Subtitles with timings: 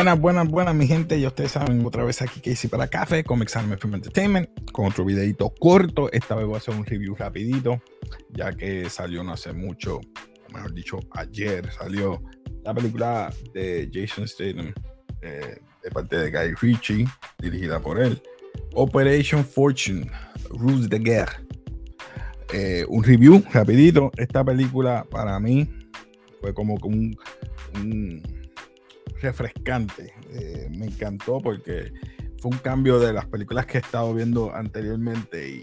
[0.00, 1.18] Buenas, buenas, buenas, mi gente.
[1.18, 5.04] Y ustedes saben, otra vez aquí hice para Café con Examen Film Entertainment, con otro
[5.04, 6.10] videito corto.
[6.10, 7.82] Esta vez voy a hacer un review rapidito,
[8.30, 12.22] ya que salió no hace mucho, o mejor dicho, ayer salió
[12.64, 14.72] la película de Jason Statham,
[15.20, 17.06] eh, de parte de Guy Ritchie,
[17.38, 18.22] dirigida por él.
[18.72, 20.10] Operation Fortune,
[20.48, 21.42] Rules de Guerra.
[22.54, 24.10] Eh, un review rapidito.
[24.16, 25.70] Esta película para mí
[26.40, 27.14] fue como un
[29.20, 30.12] refrescante.
[30.32, 31.92] Eh, me encantó porque
[32.40, 35.62] fue un cambio de las películas que he estado viendo anteriormente y,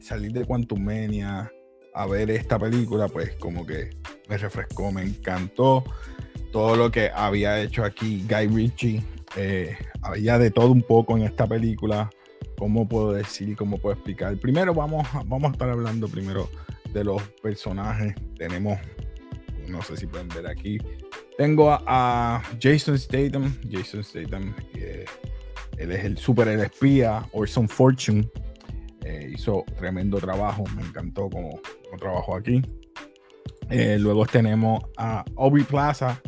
[0.00, 1.50] salir de Quantumania
[1.94, 3.88] a ver esta película, pues como que
[4.28, 5.82] me refrescó, me encantó
[6.52, 9.02] todo lo que había hecho aquí Guy Ritchie.
[9.36, 12.10] Eh, había de todo un poco en esta película.
[12.58, 13.56] ¿Cómo puedo decir?
[13.56, 14.36] ¿Cómo puedo explicar?
[14.36, 16.50] Primero vamos, vamos a estar hablando primero
[16.92, 18.14] de los personajes.
[18.36, 18.78] Tenemos,
[19.68, 20.78] no sé si pueden ver aquí,
[21.36, 23.54] tengo a, Jason Statham.
[23.70, 24.54] Jason Statham,
[25.78, 28.28] él es el super espía, Orson Fortune.
[29.04, 31.60] Eh, hizo tremendo trabajo, me encantó como,
[31.98, 32.62] trabajó aquí.
[33.70, 36.20] Eh, luego tenemos a Aubrey Plaza,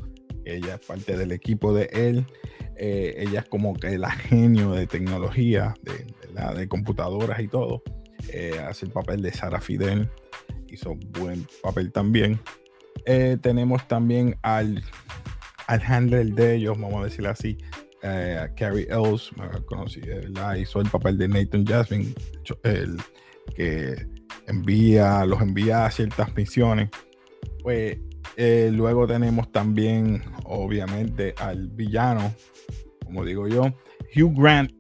[0.44, 2.26] ella es parte del equipo de él.
[2.76, 5.74] Eh, ella es como que la genio de tecnología,
[6.54, 7.82] de computadoras y todo.
[8.68, 10.10] hace el papel de Sara Fidel,
[10.68, 12.38] hizo buen papel también.
[13.08, 14.82] Eh, tenemos también al,
[15.68, 17.56] al handler de ellos, vamos a decirlo así,
[18.02, 19.30] eh, Carrie Ells,
[20.60, 22.12] hizo el papel de Nathan Jasmine,
[22.64, 22.96] el
[23.54, 23.94] que
[24.48, 26.90] envía, los envía a ciertas misiones.
[27.62, 27.96] Pues
[28.36, 32.34] eh, luego tenemos también, obviamente, al villano,
[33.04, 33.72] como digo yo,
[34.16, 34.72] Hugh Grant,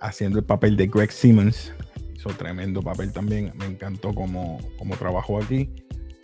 [0.00, 1.72] haciendo el papel de Greg Simmons.
[2.14, 3.52] Hizo tremendo papel también.
[3.56, 5.70] Me encantó como, como trabajó aquí.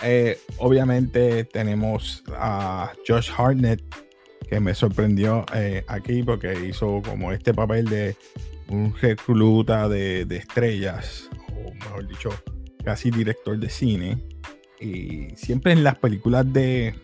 [0.03, 3.83] Eh, obviamente tenemos a Josh Hartnett,
[4.49, 8.17] que me sorprendió eh, aquí porque hizo como este papel de
[8.69, 12.31] un recluta de, estrellas, o mejor dicho,
[12.85, 14.19] casi director de cine.
[14.81, 16.95] Y siempre en las películas de,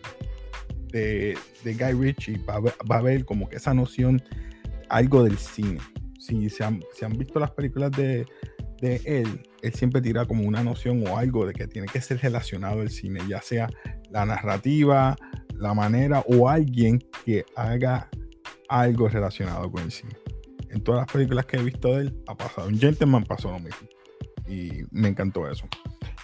[0.91, 4.21] de, Guy Ritchie va, a haber como que esa noción,
[4.89, 5.79] algo del cine.
[6.19, 8.27] Si se han, se han visto las películas de,
[8.81, 12.19] de él, él siempre tira como una noción o algo de que tiene que ser
[12.19, 13.69] relacionado al cine, ya sea
[14.09, 15.15] la narrativa,
[15.55, 18.09] la manera o alguien que haga
[18.67, 20.15] algo relacionado con el cine.
[20.69, 22.69] En todas las películas que he visto de él ha pasado.
[22.69, 23.87] En Gentleman pasó lo mismo.
[24.47, 25.67] Y me encantó eso.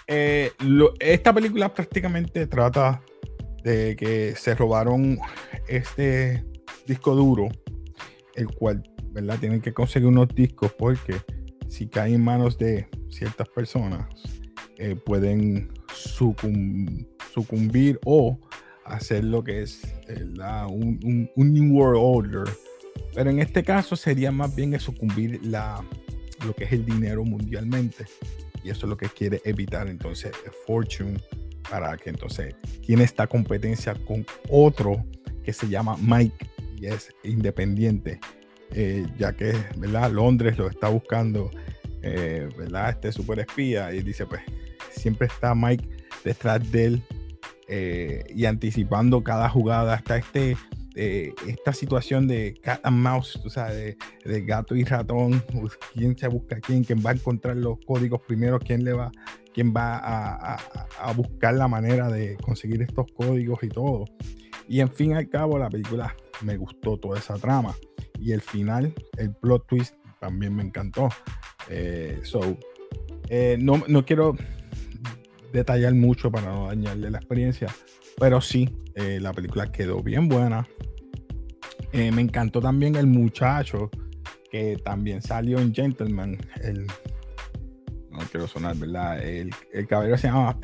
[0.08, 0.52] Eh,
[1.00, 3.02] esta película prácticamente trata
[3.64, 5.20] de que se robaron
[5.68, 6.46] este
[6.88, 7.50] disco duro,
[8.36, 8.82] el cual,
[9.12, 9.38] ¿verdad?
[9.40, 11.18] Tienen que conseguir unos discos porque
[11.68, 14.08] si cae en manos de ciertas personas,
[14.78, 18.40] eh, pueden sucumbir o
[18.86, 19.82] hacer lo que es
[20.70, 22.54] un, New World Order.
[23.14, 25.84] Pero en este caso sería más bien sucumbir la,
[26.46, 28.06] lo que es el dinero mundialmente.
[28.64, 30.32] Y eso es lo que quiere evitar entonces
[30.66, 31.18] Fortune
[31.70, 32.56] para que entonces
[32.86, 35.06] tiene esta competencia con otro
[35.44, 38.20] que se llama Mike y es independiente
[38.72, 40.12] eh, ya que ¿verdad?
[40.12, 41.52] Londres lo está buscando,
[42.02, 42.90] eh, ¿verdad?
[42.92, 44.42] Este super espía y dice, pues
[44.92, 45.88] siempre está Mike
[46.24, 47.04] detrás de él
[47.68, 50.58] eh, y anticipando cada jugada hasta este
[51.00, 53.96] esta situación de cat and mouse, tú sabes,
[54.26, 55.44] de, gato y ratón,
[55.94, 59.12] quién se busca quién, quién va a encontrar los códigos primero, quién le va,
[59.54, 60.56] quién va a,
[61.00, 64.06] a, buscar la manera de conseguir estos códigos y todo.
[64.68, 67.76] Y en fin al cabo, la película me gustó toda esa trama
[68.20, 71.10] y el final, el plot twist, también me encantó.
[71.70, 72.58] Eh, so,
[73.30, 74.36] eh, no, no, quiero
[75.52, 77.68] detallar mucho para no dañarle la experiencia,
[78.18, 80.68] pero sí, eh, la película quedó bien buena.
[81.94, 83.90] me encantó también el muchacho
[84.52, 86.38] que también salió en Gentleman.
[86.62, 86.88] El,
[88.12, 89.24] no quiero sonar, ¿verdad?
[89.24, 90.58] El, el caballero se llama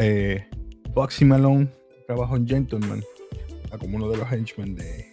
[0.93, 1.69] Boxy Malone,
[2.07, 3.03] trabajó en Gentleman,
[3.79, 5.09] como uno de los henchmen de,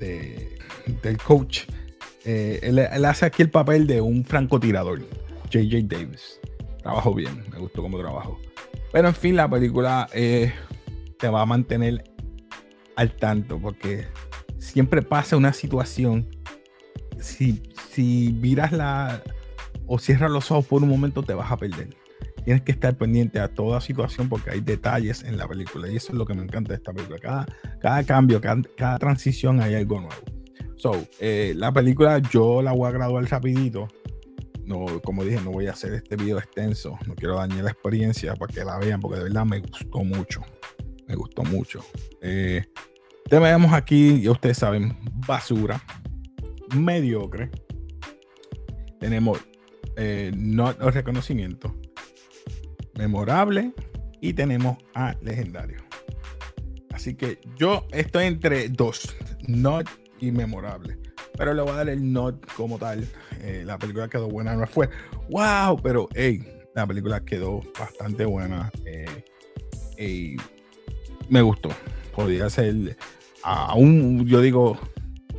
[0.00, 0.55] de
[1.02, 1.64] del coach,
[2.24, 5.00] eh, él, hace aquí el papel de un francotirador,
[5.50, 6.40] JJ Davis.
[6.82, 8.38] Trabajó bien, me gustó como trabajo.
[8.92, 10.52] Pero en fin, la película eh,
[11.18, 12.04] te va a mantener
[12.96, 14.06] al tanto porque
[14.58, 16.28] siempre pasa una situación.
[17.20, 19.22] Si, si miras la
[19.86, 21.90] o cierras los ojos por un momento, te vas a perder.
[22.44, 26.12] Tienes que estar pendiente a toda situación porque hay detalles en la película y eso
[26.12, 27.18] es lo que me encanta de esta película.
[27.18, 27.46] Cada,
[27.80, 30.35] cada cambio, cada, cada transición hay algo nuevo.
[30.76, 33.88] So, eh, la película yo la voy a graduar rapidito.
[34.64, 36.98] No, como dije, no voy a hacer este video extenso.
[37.06, 40.42] No quiero dañar la experiencia para que la vean, porque de verdad me gustó mucho.
[41.06, 41.80] Me gustó mucho.
[42.20, 42.64] Eh,
[43.28, 44.96] Tenemos aquí, ya ustedes saben,
[45.26, 45.82] basura,
[46.76, 47.50] mediocre.
[49.00, 49.40] Tenemos
[49.96, 51.74] eh, no reconocimiento,
[52.96, 53.72] memorable
[54.20, 55.78] y tenemos a legendario.
[56.92, 59.14] Así que yo estoy entre dos,
[59.48, 59.88] not
[60.20, 60.98] y memorable.
[61.36, 63.06] Pero le voy a dar el not como tal.
[63.42, 64.88] Eh, la película quedó buena, no fue
[65.30, 66.42] wow, pero hey,
[66.74, 68.70] la película quedó bastante buena.
[68.84, 70.36] Eh,
[71.28, 71.70] me gustó.
[72.14, 72.96] Podía ser
[73.42, 74.78] aún, yo digo,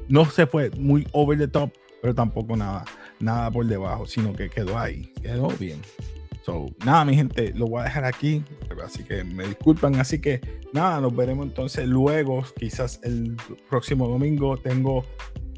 [0.08, 1.72] no se fue muy over the top,
[2.02, 2.86] pero tampoco nada,
[3.20, 5.82] nada por debajo, sino que quedó ahí, quedó bien.
[6.46, 8.44] So, nada, mi gente, lo voy a dejar aquí,
[8.88, 9.96] así que me disculpan.
[9.96, 10.42] Así que
[10.74, 13.38] nada, nos veremos entonces luego, quizás el
[13.70, 14.58] próximo domingo.
[14.58, 15.06] Tengo,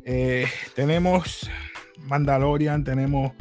[0.03, 0.45] eh,
[0.75, 1.49] tenemos
[2.03, 3.31] Mandalorian, tenemos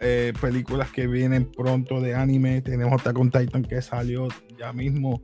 [0.00, 4.28] eh, películas que vienen pronto de anime, tenemos Attack on Titan que salió
[4.58, 5.22] ya mismo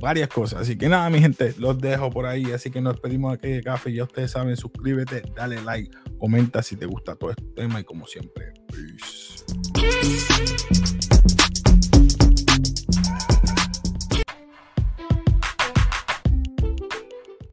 [0.00, 0.62] varias cosas.
[0.62, 2.52] Así que nada, mi gente, los dejo por ahí.
[2.52, 3.92] Así que nos pedimos aquí de café.
[3.92, 8.06] Ya ustedes saben, suscríbete, dale like, comenta si te gusta todo este tema y como
[8.06, 9.44] siempre, peace.